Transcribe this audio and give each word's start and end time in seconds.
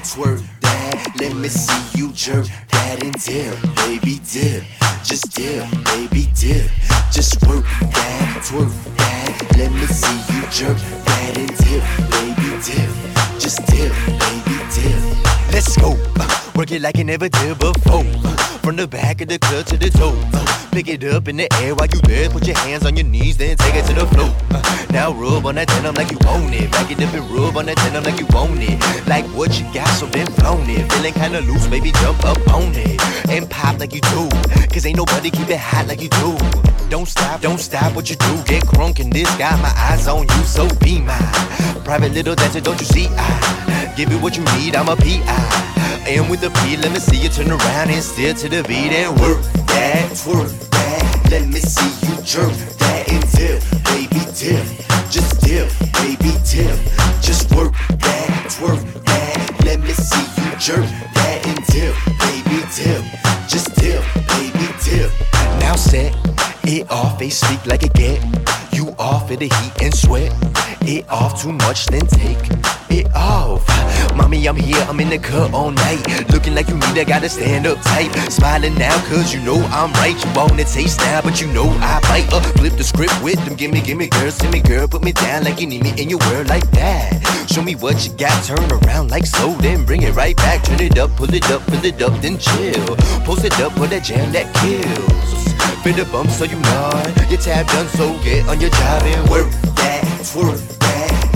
twerk 0.00 0.42
that. 0.60 1.12
Let 1.20 1.34
me 1.36 1.48
see 1.48 1.98
you 1.98 2.12
jerk 2.12 2.46
that 2.70 3.02
and 3.04 3.14
dip, 3.14 3.56
baby 3.76 4.20
dip. 4.32 4.64
Just 5.04 5.34
dip, 5.34 5.68
baby 5.84 6.28
dip. 6.34 6.70
Just 7.12 7.40
work 7.46 7.64
that, 7.64 8.42
twerk 8.42 8.72
that. 8.96 9.56
Let 9.56 9.72
me 9.72 9.86
see 9.86 10.34
you 10.34 10.42
jerk 10.50 10.78
that 11.04 11.38
and 11.38 11.48
dip, 11.58 11.82
baby 12.10 12.50
dip. 12.64 12.89
It 16.72 16.82
like 16.82 16.96
you 16.98 17.04
never 17.04 17.28
did 17.28 17.58
before. 17.58 18.04
From 18.62 18.76
the 18.76 18.86
back 18.86 19.20
of 19.20 19.28
the 19.28 19.38
club 19.38 19.66
to 19.66 19.76
the 19.76 19.90
toe. 19.90 20.16
Pick 20.70 20.88
it 20.88 21.02
up 21.04 21.26
in 21.26 21.36
the 21.36 21.48
air 21.54 21.74
while 21.74 21.86
you 21.86 22.00
there. 22.02 22.28
Put 22.30 22.46
your 22.46 22.56
hands 22.58 22.86
on 22.86 22.96
your 22.96 23.06
knees, 23.06 23.36
then 23.36 23.56
take 23.56 23.74
it 23.74 23.86
to 23.86 23.94
the 23.94 24.06
floor. 24.06 24.30
Now 24.92 25.12
rub 25.12 25.46
on 25.46 25.54
that 25.56 25.68
denim 25.68 25.94
like 25.94 26.10
you 26.10 26.18
own 26.28 26.52
it. 26.52 26.70
Back 26.70 26.90
it 26.90 27.00
up 27.02 27.14
and 27.14 27.28
rub 27.30 27.56
on 27.56 27.66
that 27.66 27.76
denim 27.78 28.04
like 28.04 28.20
you 28.20 28.26
own 28.36 28.58
it. 28.60 28.78
Like 29.08 29.24
what 29.36 29.58
you 29.58 29.66
got, 29.72 29.88
so 29.88 30.06
then 30.06 30.26
flown 30.26 30.68
it. 30.68 30.90
Feeling 30.92 31.14
kinda 31.14 31.40
loose, 31.40 31.66
baby, 31.66 31.92
jump 31.92 32.24
up 32.24 32.38
on 32.52 32.72
it. 32.74 33.00
And 33.28 33.48
pop 33.50 33.78
like 33.80 33.94
you 33.94 34.00
do. 34.00 34.28
Cause 34.72 34.86
ain't 34.86 34.96
nobody 34.96 35.30
keep 35.30 35.48
it 35.48 35.58
hot 35.58 35.88
like 35.88 36.02
you 36.02 36.10
do. 36.20 36.36
Don't 36.88 37.08
stop, 37.08 37.40
don't 37.40 37.60
stop 37.60 37.94
what 37.94 38.10
you 38.10 38.16
do. 38.16 38.42
Get 38.44 38.62
crunk 38.64 39.00
in 39.00 39.10
this, 39.10 39.28
got 39.38 39.60
my 39.60 39.72
eyes 39.76 40.06
on 40.06 40.28
you, 40.28 40.42
so 40.44 40.68
be 40.78 41.00
mine. 41.00 41.34
Private 41.84 42.12
little 42.12 42.34
dancer, 42.34 42.60
don't 42.60 42.78
you 42.78 42.86
see? 42.86 43.08
I 43.10 43.92
give 43.96 44.12
you 44.12 44.18
what 44.18 44.36
you 44.36 44.44
need, 44.56 44.76
I'm 44.76 44.88
a 44.88 44.96
PI. 44.96 45.69
With 46.10 46.40
the 46.40 46.50
P, 46.62 46.76
let 46.76 46.90
me 46.90 46.98
see 46.98 47.22
you 47.22 47.28
turn 47.28 47.50
around 47.50 47.90
and 47.90 48.02
steer 48.02 48.34
to 48.34 48.48
the 48.48 48.64
beat 48.64 48.90
and 48.90 49.14
work 49.20 49.40
that, 49.66 50.10
twerk 50.10 50.50
that. 50.70 51.30
Let 51.30 51.46
me 51.46 51.60
see 51.60 52.06
you 52.06 52.20
jerk 52.22 52.50
that 52.78 53.06
and 53.10 53.22
dip, 53.30 53.62
baby 53.86 54.26
dip. 54.34 54.66
Just 55.08 55.40
dip, 55.40 55.70
baby 56.02 56.34
dip. 56.42 56.78
Just 57.22 57.54
work 57.54 57.72
that, 58.02 58.46
twerk 58.50 58.82
that. 59.04 59.64
Let 59.64 59.80
me 59.80 59.92
see 59.92 60.26
you 60.42 60.50
jerk 60.58 60.86
that 61.14 61.46
and 61.46 61.64
dip, 61.66 61.94
baby 62.18 62.66
dip. 62.74 63.02
Just 63.46 63.74
dip, 63.76 64.02
baby 64.34 64.66
dip. 64.82 65.10
Now 65.60 65.76
set 65.76 66.14
it 66.64 66.90
off, 66.90 67.20
they 67.20 67.30
speak 67.30 67.64
like 67.66 67.84
a 67.84 67.88
get. 67.88 68.20
You 68.72 68.94
off 68.98 69.30
of 69.30 69.38
the 69.38 69.46
heat 69.46 69.82
and 69.82 69.94
sweat. 69.94 70.34
It 70.82 71.08
off 71.08 71.40
too 71.40 71.52
much, 71.52 71.86
then 71.86 72.06
take 72.06 72.38
it 72.90 73.14
off. 73.14 73.66
Mommy, 74.16 74.46
I'm 74.46 74.56
here, 74.56 74.84
I'm 74.88 75.00
in 75.00 75.08
the 75.08 75.18
cut 75.18 75.52
all 75.52 75.70
night. 75.70 76.02
Looking 76.30 76.54
like 76.54 76.68
you 76.68 76.74
need, 76.74 76.98
I 76.98 77.04
gotta 77.04 77.28
stand 77.28 77.66
up 77.66 77.80
tight. 77.82 78.10
Smiling 78.30 78.74
now, 78.74 78.96
cause 79.08 79.32
you 79.32 79.40
know 79.40 79.56
I'm 79.70 79.92
right. 79.94 80.16
You 80.22 80.30
wanna 80.34 80.64
taste 80.64 80.98
now, 81.00 81.22
but 81.22 81.40
you 81.40 81.46
know 81.48 81.68
I 81.80 82.00
bite. 82.02 82.32
Uh, 82.32 82.40
flip 82.58 82.74
the 82.74 82.84
script 82.84 83.14
with 83.22 83.42
them, 83.44 83.54
gimme, 83.54 83.80
gimme, 83.80 84.08
girl, 84.08 84.30
send 84.30 84.52
me, 84.52 84.60
girl, 84.60 84.86
put 84.88 85.02
me 85.02 85.12
down 85.12 85.44
like 85.44 85.60
you 85.60 85.66
need 85.66 85.82
me 85.82 85.92
in 86.00 86.10
your 86.10 86.18
world 86.30 86.48
like 86.48 86.68
that. 86.72 87.46
Show 87.50 87.62
me 87.62 87.74
what 87.74 88.04
you 88.06 88.12
got, 88.12 88.44
turn 88.44 88.70
around 88.70 89.10
like 89.10 89.26
so, 89.26 89.52
then 89.54 89.84
bring 89.84 90.02
it 90.02 90.14
right 90.14 90.36
back. 90.36 90.64
Turn 90.64 90.80
it 90.80 90.98
up, 90.98 91.10
pull 91.16 91.32
it 91.32 91.50
up, 91.50 91.62
fill 91.62 91.84
it 91.84 92.02
up, 92.02 92.20
then 92.20 92.38
chill. 92.38 92.96
Post 93.24 93.44
it 93.44 93.58
up 93.60 93.72
for 93.72 93.86
that 93.86 94.04
jam 94.04 94.32
that 94.32 94.52
kills. 94.62 95.30
Fit 95.82 95.96
the 95.96 96.04
bump 96.12 96.30
so 96.30 96.44
you 96.44 96.58
nod. 96.60 97.30
Your 97.30 97.40
tab 97.40 97.66
done, 97.68 97.88
so 97.88 98.12
get 98.22 98.46
on 98.48 98.60
your 98.60 98.70
job 98.70 99.02
and 99.02 99.30
work 99.30 99.50
that, 99.76 100.04
twerk. 100.22 100.79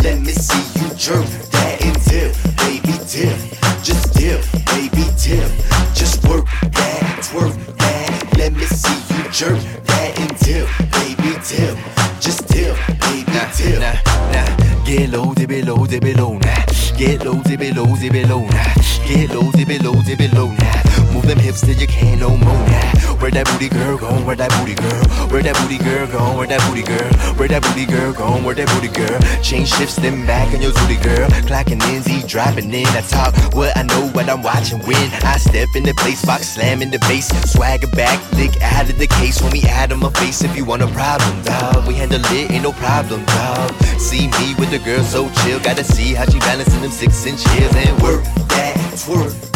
Let 0.05 0.21
me 0.21 0.33
see 0.33 0.81
you 0.81 0.95
jerk 0.97 1.25
that 1.53 1.81
and 1.81 1.97
dip, 2.05 2.37
baby 2.61 2.93
dip. 3.09 3.41
Just 3.83 4.13
dip, 4.13 4.45
baby 4.67 5.09
dip. 5.17 5.49
Just 5.95 6.23
work 6.29 6.45
that, 6.61 7.25
twerk 7.25 7.57
that. 7.79 8.37
Let 8.37 8.53
me 8.53 8.67
see 8.67 9.01
you 9.17 9.25
jerk 9.31 9.59
that 9.85 10.21
and 10.21 10.39
dip, 10.45 10.69
baby 10.93 11.41
dip. 11.49 11.79
Just 12.21 12.47
dip, 12.49 12.77
baby 13.01 13.33
dip. 13.57 13.81
Nah, 13.81 13.97
nah, 14.31 14.85
get 14.85 15.09
low, 15.09 15.33
dip 15.33 15.51
it 15.51 15.65
low, 15.65 15.87
dip 15.87 16.05
it 16.05 16.19
low, 16.19 16.37
nah. 16.37 16.67
Get 16.99 17.25
low, 17.25 17.41
dip 17.43 17.63
it 17.63 17.75
low, 17.75 17.97
dip 17.97 18.13
it 18.13 18.29
low, 18.29 18.45
nah. 18.45 18.75
Get 19.09 19.31
low, 19.31 19.51
dip 19.53 19.71
it 19.71 19.83
low, 19.83 20.03
dip 20.03 20.21
it 20.21 20.35
low, 20.35 20.49
nah. 20.49 21.04
Move 21.15 21.27
them 21.27 21.39
hips 21.39 21.61
till 21.61 21.77
you 21.77 21.87
can't 21.87 22.19
no 22.19 22.31
more 22.31 22.67
now. 22.67 22.91
Where 23.23 23.31
that 23.31 23.47
booty 23.47 23.69
girl 23.69 23.97
gone? 23.97 24.27
Where 24.27 24.34
that 24.34 24.51
booty 24.59 24.75
girl? 24.75 25.05
Where 25.31 25.43
that 25.43 25.55
booty 25.62 25.79
girl 25.79 26.07
gone? 26.08 26.36
Where 26.36 26.47
that 26.48 26.61
booty 26.67 26.83
girl? 26.83 27.13
Where 27.39 27.47
that 27.47 27.63
booty 27.63 27.86
girl 27.86 28.13
gone? 28.13 28.42
Where 28.42 28.55
that 28.55 28.67
booty 28.75 28.91
girl? 28.91 29.19
Change 29.41 29.69
shifts, 29.69 29.95
then 29.97 30.27
back 30.27 30.52
on 30.52 30.61
your 30.61 30.73
booty 30.75 30.98
girl. 30.98 31.30
Clocking 31.47 31.80
in, 31.95 32.02
Z 32.02 32.27
dropping 32.27 32.75
in. 32.75 32.86
I 32.86 33.01
talk 33.07 33.33
what 33.55 33.77
I 33.77 33.83
know, 33.83 34.11
what 34.11 34.29
I'm 34.29 34.42
watching 34.42 34.80
when 34.80 35.08
I 35.23 35.39
step 35.39 35.69
in 35.77 35.85
the 35.85 35.95
place, 35.95 36.25
box 36.25 36.48
slamming 36.48 36.91
the 36.91 36.98
bass. 37.07 37.31
Swagger 37.48 37.86
back, 37.95 38.19
lick 38.33 38.61
out 38.61 38.91
of 38.91 38.98
the 38.98 39.07
case. 39.07 39.41
When 39.41 39.52
we 39.52 39.63
out 39.70 39.92
of 39.92 39.98
my 40.01 40.11
face, 40.19 40.42
if 40.42 40.57
you 40.57 40.64
want 40.64 40.83
a 40.83 40.89
problem, 40.89 41.42
dog. 41.45 41.86
We 41.86 41.95
handle 41.95 42.20
it, 42.20 42.51
ain't 42.51 42.64
no 42.64 42.73
problem, 42.73 43.25
dog. 43.25 43.70
See 44.02 44.27
me 44.27 44.58
with 44.58 44.70
the 44.75 44.83
girl 44.83 45.05
so 45.05 45.31
chill. 45.46 45.61
Gotta 45.61 45.85
see 45.85 46.14
how 46.14 46.27
she 46.27 46.41
balancing 46.41 46.83
them 46.83 46.91
six 46.91 47.25
inch 47.25 47.46
heels 47.55 47.75
and 47.77 48.02
work 48.02 48.25
that, 48.51 48.77
twerk 48.96 49.54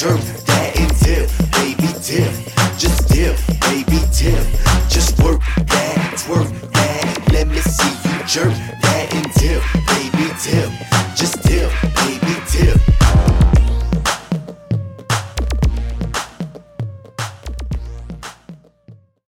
drunk 0.00 0.22
that 0.46 0.80
and 0.80 0.98
dip, 1.00 1.28
baby 1.52 1.92
dip. 2.00 2.32
Just 2.78 3.06
dip, 3.10 3.36
baby 3.68 4.00
dip. 4.16 4.46
Just 4.88 5.20
work 5.22 5.42
that, 5.66 6.14
twerk 6.16 6.72
that. 6.72 7.28
Let 7.30 7.48
me 7.48 7.58
see 7.58 8.08
you 8.08 8.24
jerk 8.24 8.54
that 8.80 9.12
and 9.12 9.30
dip, 9.34 9.62
baby 9.86 10.32
dip. 10.42 10.89